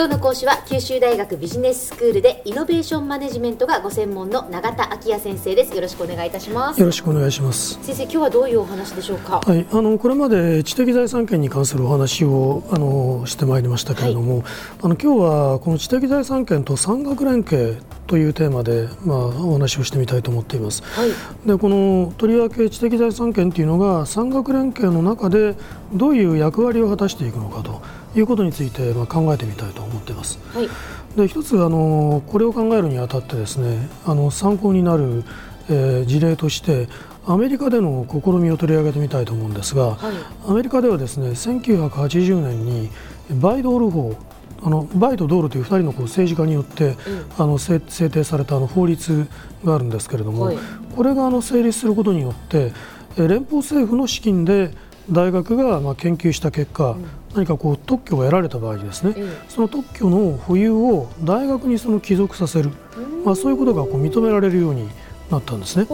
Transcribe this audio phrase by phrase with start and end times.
[0.00, 5.74] 今日の講師は九州大学ビジネススクールでイノベーションマネジメントがご専門の永田昭也先生です。
[5.74, 6.80] よろしくお願いいたします。
[6.80, 7.74] よろしくお願いします。
[7.82, 9.42] 先生今日はどういうお話でしょうか？
[9.44, 14.44] はいあのこれまで知的財産権に関するお話をあのしてまいりましたけれども、はい、
[14.84, 17.76] あの今日はこの知的財産権と産学連携
[18.06, 20.82] というテーマで、まあ、お話をしてみたいと思っています。
[20.82, 21.10] はい、
[21.46, 25.56] でこのとりわけ知的財産権というのが産学連携の中で
[25.92, 27.82] どういう役割を果たしていくのかと
[28.16, 30.38] いうことについて、まあ、考えてみたいと思っています。
[30.54, 30.68] はい、
[31.16, 35.24] で一つあのこれを考えるにあたってですねあの参考になる、
[35.68, 36.88] えー、事例として
[37.26, 40.14] アメリカでの試みを取り上げてみたいと思うんですが、はい、
[40.48, 42.90] アメリカではですね1980年に
[43.40, 44.16] バイドール法
[44.62, 46.96] あのバイと道路という2人のこう政治家によって、うん、
[47.38, 49.26] あの制定されたあの法律
[49.64, 50.58] があるんですけれども、はい、
[50.94, 52.72] これがあの成立することによって
[53.16, 54.72] 連邦政府の資金で
[55.10, 62.70] 大学がまあ研究した結果、うん、何かこう特許を得られた場合にですね、うん、その特許の保有を大学にその帰属させる、
[63.24, 64.88] まあ、そういうことがこう認められるように
[65.30, 65.86] なったんですね。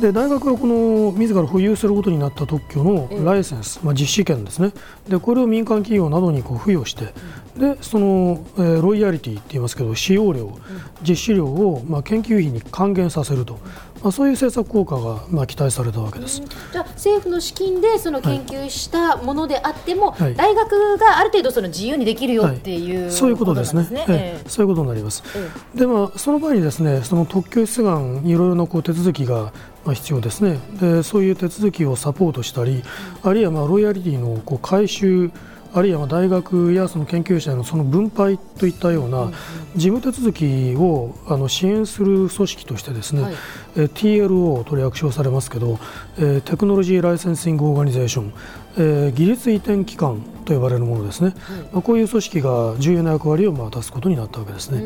[0.00, 4.72] で大学がこの自ら保有することになった特許のライセンス、まあ、実施権ですね。
[5.08, 7.12] でこれを民間企業などにこう付与して
[7.58, 10.58] でその、えー、ロイヤリティって言いますけど使用料、
[11.06, 13.58] 実施料を、まあ、研究費に還元させると、
[14.06, 16.40] まあ、そういう政策効果が、まあ、期待されたわけです。
[16.70, 25.24] じゃあ政府の資金でその研究したものであっても、はい、大学がある程度その自由にできるよっていう、はい、そういうことですね、えー、そういうことになります。
[25.34, 29.52] えー、でまあその場合にですねその特許出願いろいろなこう手続きが
[29.92, 30.60] 必要ですね。
[30.80, 32.84] でそういう手続きをサポートしたり、
[33.24, 35.32] あるいはまあロイヤリティのこう回収
[35.72, 39.30] あるいは大学やその研究者のその分配といったような
[39.74, 43.34] 事務手続きをあの支援する組織としてですね、はい、
[43.74, 45.78] TLO と略称されますけど、
[46.18, 48.32] えテクノロジーライセンシングオーガニゼーション、
[48.78, 54.82] え技術移転機関と呼ばれるものですね、はい、まあ、こういう組織が重要な役割をまあ果たすことになったわけですね。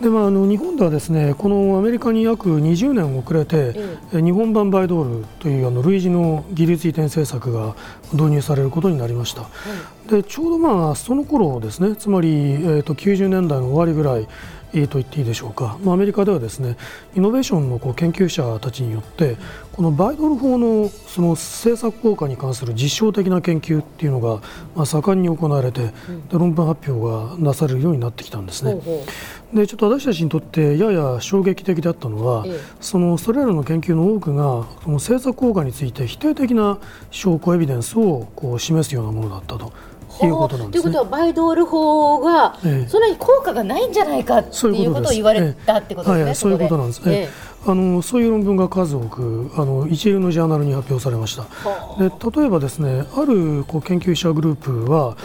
[0.00, 3.74] でまあ、あの日本ではですねこのアメリカに約20年遅れて、
[4.12, 7.76] うん、日本版バイドールというあの類似の技術移転政策が
[8.12, 9.48] 導入されることになりました、
[10.08, 14.26] でちょうどまあその頃ですねつまり、えー、と90年代の終わりぐらい
[14.88, 16.76] と言っていいでしょうか、まあ、アメリカではですね
[17.14, 19.36] イノベーションのこう研究者たちによって
[19.72, 24.40] このバイドル法のその政策効果に関する実証的な研究っていうのが
[24.76, 25.92] まあ盛んに行われて、で
[26.30, 28.80] 論文発表がなされるようになってきたんですね。
[29.52, 32.46] でちょっと私たちにとってやや衝撃的だったのは、
[32.80, 36.78] そのそれらの研究の多くがその政策効果について否定的な
[37.10, 39.72] 証拠エビデンスをこう示すようなものだったと。
[40.22, 42.56] いうことなんです、ね、ということはバイドール法が、
[42.88, 46.34] そんなに効果がないんじゃないかっていうことを言われたってことですね。
[46.34, 47.00] そういうことなんです。
[47.08, 47.12] ね。
[47.12, 47.16] え。
[47.22, 47.28] え、
[47.66, 51.44] あのそういう論文が数多くあの一流のジャーナルに発表されました。
[51.98, 55.16] で例えばですねあるこう研究者グループは、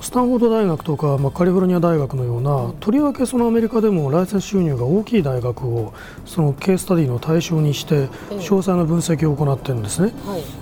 [0.00, 5.92] スタンフォード大学とか、まあ、カリフォルニア大学のような、とりわけそのアメリカでもライセンス収入が大きい大学を
[6.24, 10.12] そのケーススタディの対象にして詳細な分析を行っているんですね。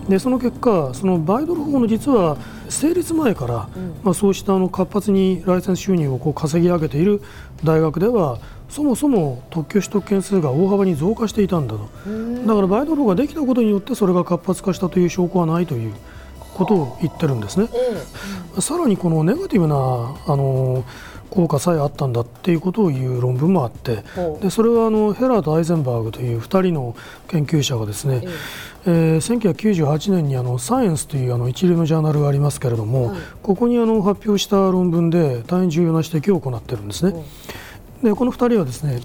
[0.08, 2.36] でその結果そのバイドル法の実は
[2.68, 3.68] 成立前から、
[4.02, 7.22] まあ、そうしたあの活発にライセンス収入をこう稼ぎ上げている
[7.62, 11.88] 大学ではそもそも特許取得件数が大幅に増加していたんだと
[12.46, 15.94] だからバイドル法ができたことによってそれが活発化したという証拠はないという
[16.58, 17.68] ことを言ってるんですね。
[18.60, 19.74] さらにこのネガティブな
[20.26, 20.84] あの
[21.30, 24.02] 効果さえあったんだっていうことを言う論文もあって
[24.40, 26.96] でそれはあのヘラーとアイゼンバーグという2人の
[27.28, 28.22] 研究者がですね、
[28.86, 37.24] えー、1998年にあのサイエンスというあの一流のジャーナルがありますけれども、ここにあの発表した論文で大変重要な指摘を行っているんですね。
[38.02, 39.00] でこの2人はですね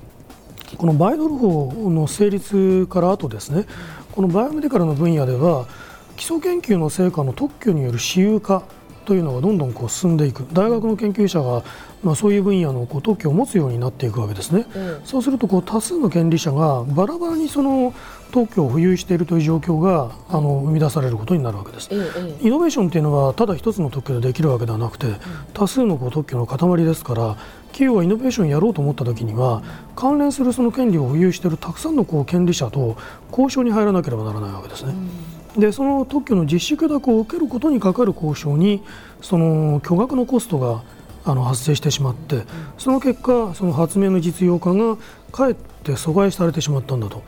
[0.77, 3.65] このバイドル法の成立から後ですね
[4.11, 5.67] このバイオメディカルの分野では
[6.15, 8.63] 基礎研究の成果の特許による私有化
[9.05, 10.47] というのがどんどんこう進んでいく。
[10.53, 11.63] 大学の研究者が、
[12.03, 17.93] まあ、そういう分野のこう特許を持つようになっていくわけですね、うん、そうするとこう多数の権利者がバラバラにその
[18.31, 25.07] 特許を保有しているという状況があの生み出されることになるわけです、うん、イノベーションというのはただ一つの特許でできるわけではなくて、
[25.53, 29.63] 多数のこう特許の塊ですから企業がイノベーションをやろうと思ったときには
[29.95, 32.97] 関連するその権利を保有しているたくさんのこう権利者と
[33.29, 34.91] 交渉に入らなければならないわけですね。
[34.91, 38.83] うんでその特許の実施許諾を受けることにかかる交渉に
[39.21, 40.83] その巨額のコストが
[41.25, 42.43] あの発生してしまって
[42.77, 44.97] その結果その発明の実用化が
[45.31, 47.23] かえって阻害されてしまったんだと。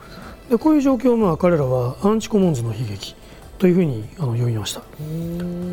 [0.50, 3.16] でこういう状況を彼らはアンチコモンズの悲劇
[3.58, 4.82] というふうにあの呼びました。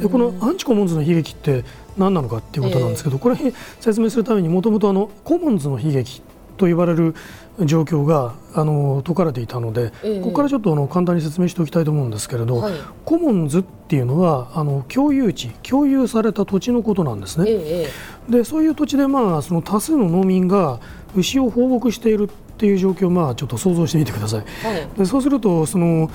[0.01, 1.63] でこのアンチコモンズの悲劇って
[1.97, 3.35] 何なのかっていうことなんですけど、これ
[3.79, 6.21] 説明するためにもともとコモンズの悲劇
[6.57, 7.15] と言われる
[7.59, 12.73] 状況があの解かれていたので、えここからちょっとあの簡単に説明しておきたいと思うんですけれど、はい、
[13.05, 17.45] コモンズっていうのはあの共有地共有された土地のことなんですね。
[17.47, 17.87] え、
[18.29, 20.79] でそういう土地で、まあ、その多数の農民が
[21.15, 24.39] 牛を放牧しているっていう状況を、まあ、ちょっと想像してみてください。
[24.39, 26.09] はい、でそうするとその、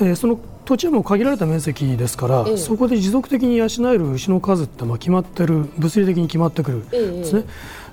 [0.00, 7.44] えー、その土地はもう限られた面積ですから、ええ、そこで持続的に養える牛の数ってまあ決まってる物理的に決まってくるんですね。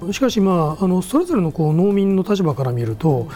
[0.08, 3.28] え、しかし、まあ、あのそれぞれのこう農民の立場から見ると、うん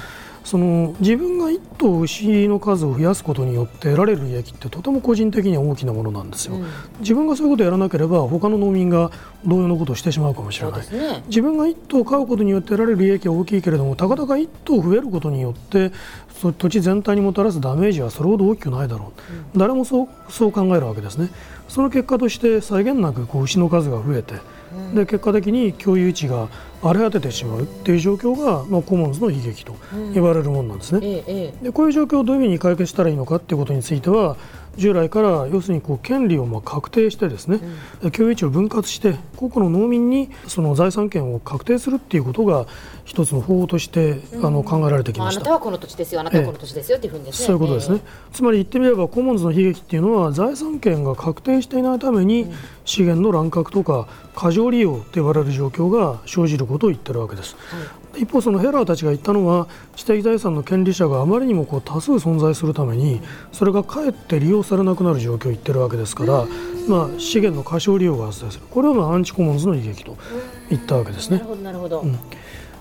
[0.49, 6.65] その自分が1頭牛の数を増やすことによって得られる利益ってとても個人的には大きなものなんですよ、うん、
[7.01, 9.11] 自分がそういうことをやらなければ他の農民が
[9.45, 15.91] 同様のことをしてしまうかもしれない、ね、自分が1頭飼うことによって得られる利益は大きいけれどもたかだか1頭増えることによって
[16.31, 21.29] そ土地全体にもたらすダメージはそれほど大きくないだろう、うん、誰もそうそう考えるわけですね。
[21.67, 24.33] その結果として際限なくこう牛の数が増えて
[24.93, 26.49] で結果的に共有地が
[26.81, 29.75] 荒れ果ててしまうっていう状況が、まあ、コモンズの悲劇と
[30.13, 30.99] 言われるものなんですね。
[31.61, 34.37] でこういう状況をどういうふうに解決したらいいのかっていうことについては
[34.79, 37.59] 従来から要するにこう権利をまあ確定してですね、
[38.01, 42.65] うん、共有地を分割して個々の農民にその財産権を確定するっていうことが
[43.05, 45.41] 一つの方法として、うん、あの考えられてきました。
[45.41, 47.31] あなたはこの土地ですよ、あなたはこの土地ですよ、っていうふうにね。
[47.31, 48.01] そういうことですね。
[48.03, 52.51] えー、つまり言ってみればコモンズの悲劇っていうのは財産権が確定していないために、
[52.85, 57.55] 資源の乱獲とか過剰利用と言われる状況が生じることを言ってるわけです。
[57.55, 63.21] はい一方、そのヘラーたちが言ったのは知的財産の権利者があまりにもこう多数存在するために
[63.51, 66.45] それがかえって利用されなくなる状況を言ってるわけですから、
[66.87, 68.65] まあ、資源の過小利用が発生する。
[68.69, 70.17] これをまあアンチコモンズの悲劇と
[70.69, 71.41] 言ったわけですね。
[71.63, 72.05] なるほど、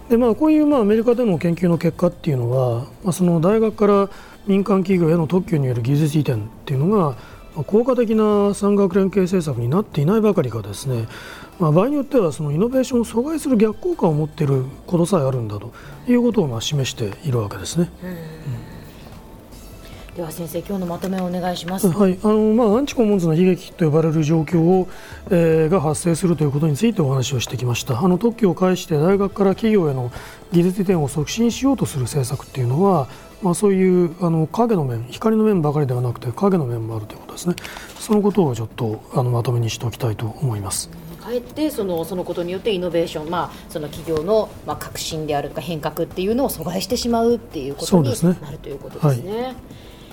[0.09, 4.11] でまあ、こういうまあアメリカでの研究の結果っていうのは、まあ、その大学から
[4.47, 7.17] 民間企業への特許による技術移転っていうのが
[7.67, 11.09] 効果的な産学連携政策になっていないばかりかですね。
[11.59, 15.73] まあ、場合によってはそのイノベーションを阻害する逆効果を持っていることさえあるんだと
[16.07, 17.91] いうことをまあ示しているわけですね。
[20.19, 21.89] では先生今日のまとめをお願いします。
[21.91, 24.89] はい、あのまあアンチコモンズの悲劇と呼ばれる状況を、
[25.31, 28.01] えー、が発生するということについてお話をしてきました。
[28.01, 30.11] あの特許を介して大学から企業への
[30.51, 33.07] 技術移転を促進しようとする政策っていうのは、
[33.43, 37.55] まあそういうあの影の面、光の面ばかりではなくて影の面もあるということですね。
[38.01, 40.91] そのことをちょっとあのまとめにしておきたいと思います。
[41.23, 48.11] かえってそのそのことによってイノベーション、まあ、その企業の、まあ、革新であるとか変革っていうのを阻害してしまうっていうことに
[48.43, 49.55] なるということですね。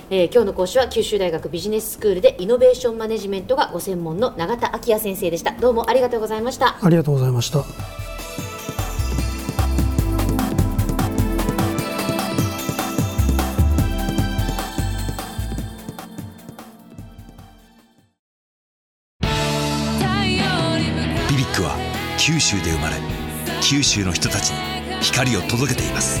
[0.08, 5.52] はいえー、今日の講師は九州大学ビジネススクールでイノベーションマネジメントがご専門の永田昭也先生でした。
[5.52, 6.76] どうもありがとうございました。
[6.80, 7.64] ありがとうございました。
[22.26, 22.96] 九州で生まれ
[23.62, 24.56] 九州の人たちに
[25.00, 26.20] 光を届けています